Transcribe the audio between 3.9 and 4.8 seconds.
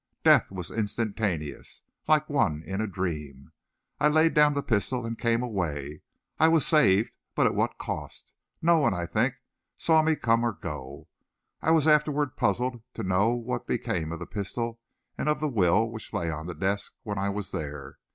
I laid down the